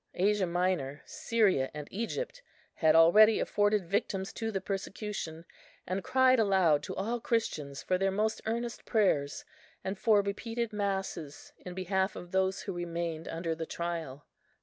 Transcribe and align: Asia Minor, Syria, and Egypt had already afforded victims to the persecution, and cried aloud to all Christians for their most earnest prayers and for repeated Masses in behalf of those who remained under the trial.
Asia 0.15 0.47
Minor, 0.47 1.03
Syria, 1.05 1.69
and 1.75 1.87
Egypt 1.91 2.41
had 2.73 2.95
already 2.95 3.39
afforded 3.39 3.85
victims 3.85 4.33
to 4.33 4.49
the 4.49 4.59
persecution, 4.59 5.45
and 5.85 6.03
cried 6.03 6.39
aloud 6.39 6.81
to 6.81 6.95
all 6.95 7.19
Christians 7.19 7.83
for 7.83 7.99
their 7.99 8.09
most 8.09 8.41
earnest 8.47 8.83
prayers 8.83 9.45
and 9.83 9.99
for 9.99 10.23
repeated 10.23 10.73
Masses 10.73 11.53
in 11.59 11.75
behalf 11.75 12.15
of 12.15 12.31
those 12.31 12.61
who 12.63 12.73
remained 12.73 13.27
under 13.27 13.53
the 13.53 13.67
trial. 13.67 14.25